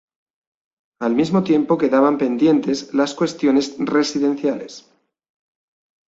Al 0.99 1.13
mismo 1.13 1.43
tiempo 1.43 1.77
quedaban 1.77 2.17
pendientes 2.17 2.91
las 2.91 3.13
cuestiones 3.13 3.75
residenciales. 3.77 4.91